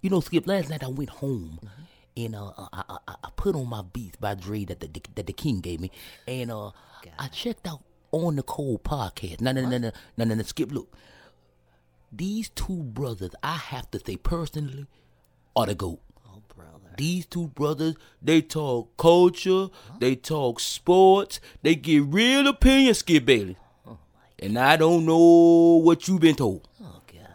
[0.00, 0.46] You know, Skip.
[0.46, 1.60] Last night I went home.
[2.16, 5.32] And uh, I, I, I- put on my Beats by Dre that the that the
[5.32, 5.92] King gave me,
[6.26, 6.70] and uh,
[7.16, 9.40] I checked out on the Cold podcast.
[9.40, 10.42] No, no, no, no, no, no, no.
[10.42, 10.92] Skip, look,
[12.10, 14.86] these two brothers, I have to say personally,
[15.54, 16.00] are the goat.
[16.26, 16.90] Oh, brother.
[16.96, 19.68] These two brothers, they talk culture,
[20.00, 23.56] they talk sports, they get real opinions, Skip Bailey.
[24.40, 26.66] And I don't know what you've been told.
[26.82, 27.28] Oh, God.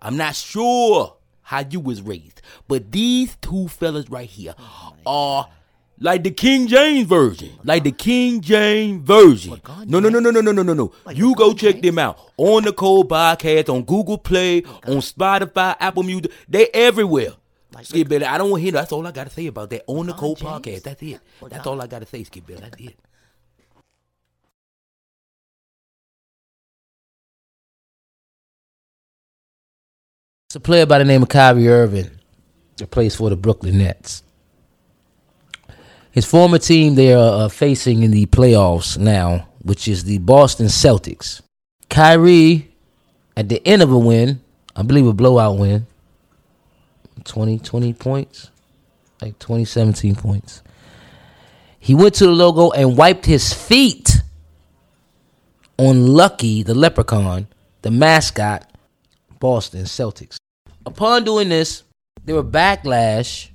[0.00, 1.16] I'm not sure
[1.48, 4.54] how you was raised, but these two fellas right here
[5.06, 5.48] are
[5.98, 9.58] like the King James version, like the King James version.
[9.86, 10.92] No, no, no, no, no, no, no, no, no.
[11.10, 16.02] You go check them out on the Cold Podcast, on Google Play, on Spotify, Apple
[16.02, 16.30] Music.
[16.46, 17.32] They everywhere.
[17.80, 18.72] Skip Billy, I don't want to hear.
[18.72, 20.38] That's all I got to say about that on the Cold?
[20.38, 20.82] Podcast.
[20.82, 21.20] That's it.
[21.48, 22.60] That's all I got to say, Skip Billy.
[22.60, 22.94] That's it.
[30.48, 32.08] It's a player by the name of Kyrie Irving
[32.78, 34.22] that plays for the Brooklyn Nets.
[36.10, 40.68] His former team they are uh, facing in the playoffs now, which is the Boston
[40.68, 41.42] Celtics.
[41.90, 42.74] Kyrie,
[43.36, 44.40] at the end of a win,
[44.74, 45.86] I believe a blowout win,
[47.24, 48.50] 20, 20 points,
[49.20, 50.62] like 20, 17 points.
[51.78, 54.22] He went to the logo and wiped his feet
[55.76, 57.48] on Lucky, the leprechaun,
[57.82, 58.64] the mascot,
[59.38, 60.37] Boston Celtics.
[60.88, 61.82] Upon doing this,
[62.24, 63.50] there were backlash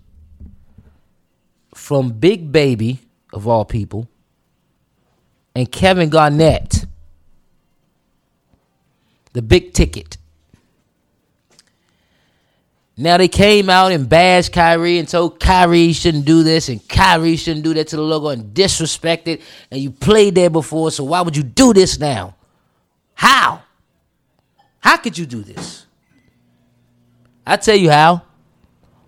[1.73, 2.99] from Big Baby,
[3.33, 4.07] of all people,
[5.55, 6.85] and Kevin Garnett,
[9.33, 10.17] the big ticket.
[12.95, 17.35] Now they came out and bashed Kyrie and told Kyrie shouldn't do this and Kyrie
[17.35, 19.41] shouldn't do that to the logo and disrespect it.
[19.71, 22.35] And you played there before, so why would you do this now?
[23.15, 23.63] How?
[24.81, 25.87] How could you do this?
[27.45, 28.23] I tell you how.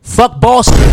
[0.02, 0.84] Fuck Boston.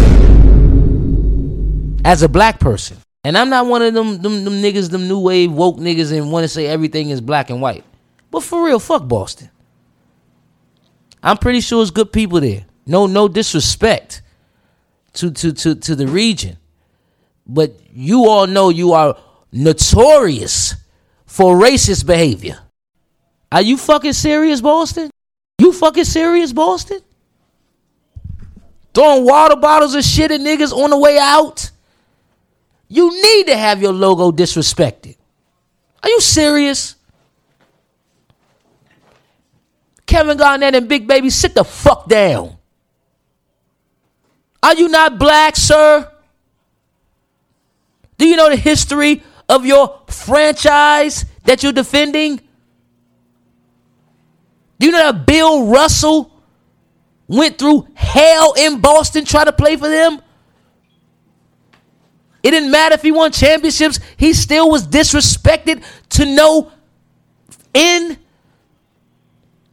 [2.05, 2.97] As a black person.
[3.25, 6.33] And I'm not one of them, them, them niggas, them new wave woke niggas and
[6.33, 7.85] want to say everything is black and white.
[8.31, 9.51] But for real, fuck Boston.
[11.23, 12.65] I'm pretty sure it's good people there.
[12.85, 14.23] No, no disrespect
[15.15, 16.57] to, to, to, to the region.
[17.47, 19.17] But you all know you are
[19.53, 20.75] notorious
[21.27, 22.59] for racist behavior.
[23.53, 25.11] Are you fucking serious, Boston?
[25.59, 27.01] You fucking serious, Boston?
[28.95, 31.71] Throwing water bottles and shit at niggas on the way out?
[32.89, 35.17] You need to have your logo disrespected.
[36.03, 36.97] Are you serious?
[40.05, 42.57] Kevin Garnett and Big Baby, sit the fuck down.
[44.63, 46.11] Are you not black, sir?
[48.19, 52.41] Do you know the history of your franchise that you're defending?
[54.79, 56.32] Do you know that Bill Russell
[57.29, 60.21] went through hell in Boston trying to play for them?
[62.43, 66.73] It didn't matter if he won championships, he still was disrespected to no
[67.75, 68.19] end.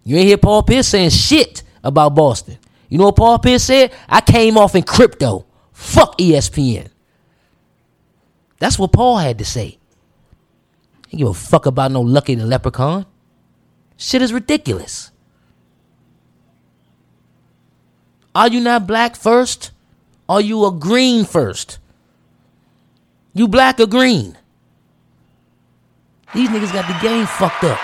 [0.03, 2.57] You ain't hear Paul Pierce saying shit about Boston.
[2.87, 3.93] You know what Paul Pierce said?
[4.07, 5.45] I came off in crypto.
[5.71, 6.89] Fuck ESPN.
[8.59, 9.77] That's what Paul had to say.
[11.07, 13.05] He give a fuck about no Lucky the Leprechaun.
[13.97, 15.11] Shit is ridiculous.
[18.39, 19.71] Are you not black first?
[20.29, 21.77] Are you a green first?
[23.33, 24.37] You black or green?
[26.33, 27.77] These niggas got the game fucked up.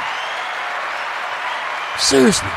[2.00, 2.48] Seriously.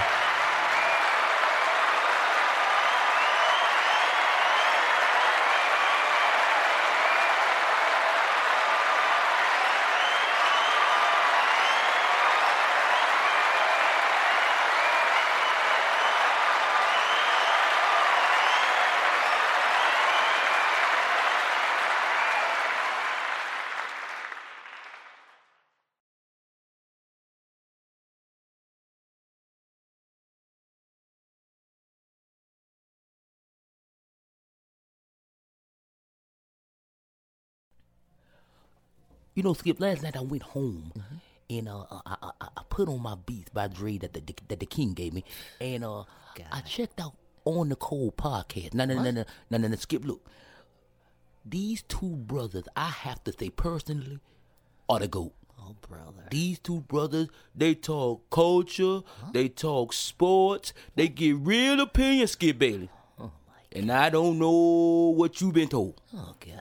[39.38, 39.78] You know, Skip.
[39.78, 40.92] Last night I went home,
[41.48, 44.66] and uh, I, I, I- put on my Beats by Dre that the that the
[44.66, 45.22] King gave me,
[45.60, 46.02] and uh,
[46.50, 47.12] I checked out
[47.44, 48.74] on the Cold podcast.
[48.74, 49.76] No, no, no, no, no, no, no.
[49.76, 50.26] Skip, look,
[51.46, 54.18] these two brothers, I have to say personally,
[54.88, 55.34] are the goat.
[55.60, 56.26] Oh, brother.
[56.32, 59.02] These two brothers, they talk culture,
[59.32, 62.90] they talk sports, they get real opinions, Skip Bailey.
[63.20, 63.78] Oh, my God.
[63.82, 66.02] And I don't know what you've been told.
[66.12, 66.60] Oh, God.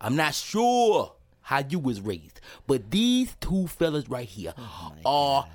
[0.00, 1.12] I'm not sure
[1.44, 4.52] how you was raised, but these two fellas right here
[5.06, 5.46] are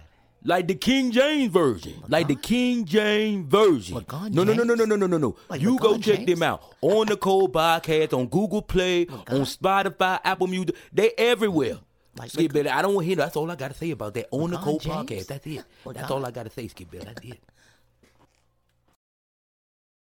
[0.44, 2.02] Like the King James version.
[2.08, 4.06] Like the King James version.
[4.32, 5.36] No, no, no, no, no, no, no, no, no.
[5.50, 6.28] Like You go check James?
[6.40, 10.76] them out on the Cold Podcast, on Google Play, on Spotify, Apple Music.
[10.94, 11.80] They everywhere.
[12.18, 13.16] Like Skip Billy, I don't want to hear.
[13.18, 14.28] That's all I got to say about that.
[14.32, 14.96] On the Cold James?
[15.10, 15.28] Podcast.
[15.28, 15.64] That's it.
[15.86, 17.06] That's all I got to say, Skip Billy.
[17.06, 17.40] That's it.